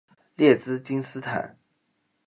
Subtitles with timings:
[0.35, 1.59] 列兹金斯坦。